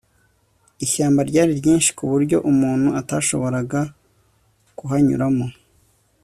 [0.85, 3.79] ishyamba ryari ryinshi kuburyo umuntu atashoboraga
[4.77, 5.47] kuhanyuramo